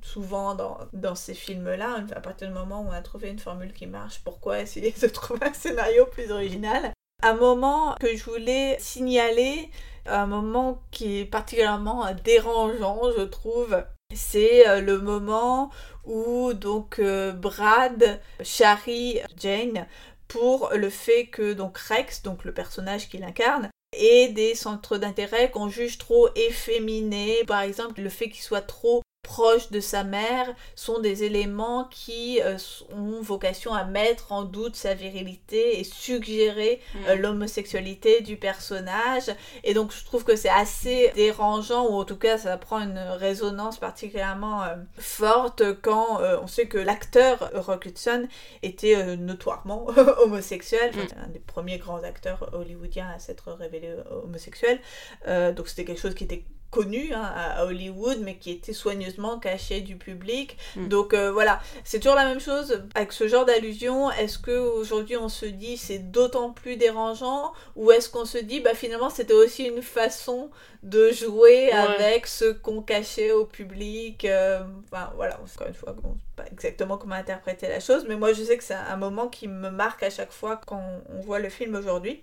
[0.00, 2.04] souvent dans, dans ces films-là.
[2.16, 5.08] À partir du moment où on a trouvé une formule qui marche, pourquoi essayer de
[5.08, 6.92] trouver un scénario plus original?
[7.22, 9.70] Un moment que je voulais signaler,
[10.06, 15.70] un moment qui est particulièrement dérangeant, je trouve, c'est euh, le moment
[16.04, 19.86] où donc euh, Brad charrie Jane
[20.28, 25.50] pour le fait que donc Rex, donc le personnage qu'il incarne, ait des centres d'intérêt
[25.50, 27.44] qu'on juge trop efféminés.
[27.46, 32.40] Par exemple, le fait qu'il soit trop proche de sa mère sont des éléments qui
[32.42, 32.56] euh,
[32.92, 39.30] ont vocation à mettre en doute sa virilité et suggérer euh, l'homosexualité du personnage.
[39.62, 42.98] Et donc je trouve que c'est assez dérangeant, ou en tout cas ça prend une
[42.98, 48.26] résonance particulièrement euh, forte quand on sait que l'acteur Rock Hudson
[48.62, 49.86] était notoirement
[50.22, 51.24] homosexuel, Mm.
[51.24, 53.94] un des premiers grands acteurs hollywoodiens à s'être révélé
[54.24, 54.80] homosexuel.
[55.26, 59.80] Donc c'était quelque chose qui était connu hein, à Hollywood, mais qui était soigneusement caché
[59.80, 60.56] du public.
[60.76, 60.88] Mm.
[60.88, 64.10] Donc euh, voilà, c'est toujours la même chose avec ce genre d'allusion.
[64.12, 68.60] Est-ce que aujourd'hui on se dit c'est d'autant plus dérangeant, ou est-ce qu'on se dit
[68.60, 70.50] bah finalement c'était aussi une façon
[70.82, 71.72] de jouer Ouais.
[71.72, 74.24] avec ce qu'on cachait au public.
[74.24, 74.60] euh,
[74.92, 78.42] Enfin voilà, encore une fois, bon, pas exactement comment interpréter la chose, mais moi je
[78.44, 81.48] sais que c'est un moment qui me marque à chaque fois quand on voit le
[81.48, 82.22] film aujourd'hui.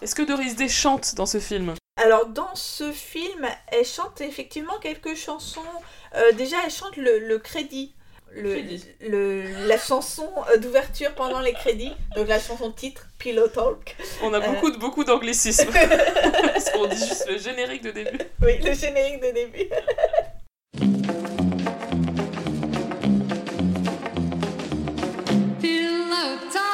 [0.00, 1.74] Est-ce que Doris Day chante dans ce film?
[2.02, 5.60] Alors dans ce film, elle chante effectivement quelques chansons.
[6.16, 7.94] Euh, déjà, elle chante le, le crédit.
[8.32, 8.84] Le, Crédit.
[9.00, 13.96] le- la chanson d'ouverture pendant les crédits, donc la chanson titre Pillow Talk.
[14.22, 14.40] On a Euh.
[14.52, 15.68] beaucoup, de, beaucoup d'anglicisme.
[15.72, 18.18] Parce qu'on dit juste le générique de début.
[18.40, 19.68] Oui, le générique de début.
[25.60, 26.69] Pillow talk,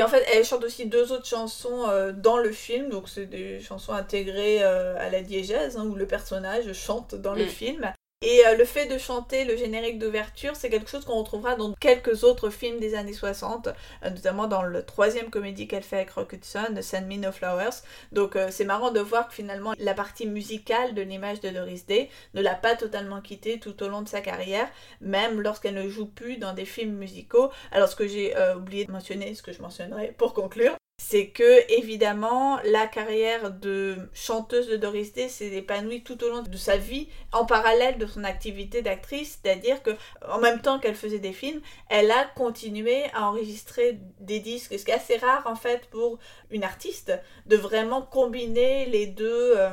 [0.00, 3.26] Et en fait, elle chante aussi deux autres chansons euh, dans le film, donc c'est
[3.26, 7.48] des chansons intégrées euh, à la diégèse, hein, où le personnage chante dans le Mm.
[7.48, 7.92] film.
[8.22, 11.72] Et euh, le fait de chanter le générique d'ouverture, c'est quelque chose qu'on retrouvera dans
[11.72, 16.10] quelques autres films des années 60, euh, notamment dans le troisième comédie qu'elle fait avec
[16.10, 17.80] Rock Hudson, Send Me No Flowers.
[18.12, 21.86] Donc euh, c'est marrant de voir que finalement la partie musicale de l'image de Doris
[21.86, 24.68] Day ne l'a pas totalement quittée tout au long de sa carrière,
[25.00, 27.48] même lorsqu'elle ne joue plus dans des films musicaux.
[27.72, 31.28] Alors ce que j'ai euh, oublié de mentionner, ce que je mentionnerai pour conclure, c'est
[31.28, 36.56] que évidemment la carrière de chanteuse de Doris Day s'est épanouie tout au long de
[36.58, 39.92] sa vie en parallèle de son activité d'actrice, c'est-à-dire que
[40.28, 44.84] en même temps qu'elle faisait des films, elle a continué à enregistrer des disques, ce
[44.84, 46.18] qui est assez rare en fait pour
[46.50, 47.12] une artiste
[47.46, 49.70] de vraiment combiner les deux euh,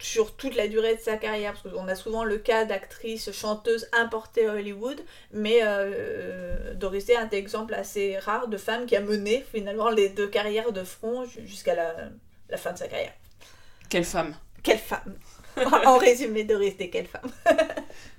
[0.00, 3.88] sur toute la durée de sa carrière, parce qu'on a souvent le cas d'actrices chanteuses
[3.92, 5.00] importées à Hollywood,
[5.32, 9.90] mais euh, Doris Day est un exemple assez rare de femme qui a mené finalement
[9.90, 11.94] les deux carrières de front ju- jusqu'à la,
[12.50, 13.12] la fin de sa carrière.
[13.88, 14.34] Quelle femme.
[14.62, 15.14] Quelle femme
[15.86, 17.30] En résumé, Doris Day, quelle femme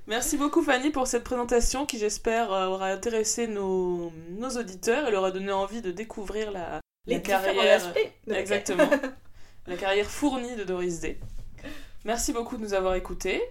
[0.07, 5.11] Merci beaucoup Fanny pour cette présentation qui j'espère euh, aura intéressé nos, nos auditeurs et
[5.11, 7.75] leur a donné envie de découvrir la, Les la différents carrière.
[7.87, 8.89] aspects de la Exactement.
[9.67, 11.17] la carrière fournie de Doris Day.
[12.05, 13.41] Merci beaucoup de nous avoir écoutés.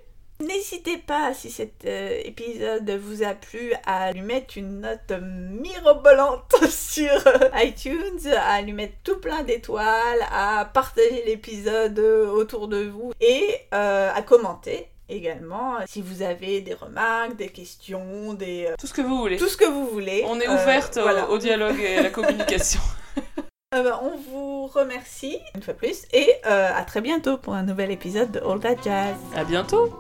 [0.41, 6.55] N'hésitez pas, si cet euh, épisode vous a plu, à lui mettre une note mirobolante
[6.71, 12.85] sur euh, iTunes, à lui mettre tout plein d'étoiles, à partager l'épisode euh, autour de
[12.85, 13.45] vous et
[13.75, 19.03] euh, à commenter également si vous avez des remarques, des questions, des Tout ce que
[19.03, 19.37] vous voulez.
[19.37, 20.25] tout ce que vous voulez.
[20.29, 20.99] On est ouverte
[21.29, 22.81] au, dialogue et à la communication.
[23.75, 27.65] Euh, bah, on vous remercie une fois plus et euh, à très bientôt pour un
[27.65, 29.17] nouvel épisode de All That Jazz.
[29.35, 29.93] à bientôt.